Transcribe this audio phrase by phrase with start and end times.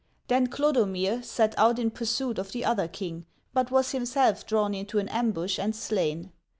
[0.29, 4.97] Then Clodomir set out in pursuit of the other king, but was himself drawn into
[4.97, 6.31] an ambush and slain.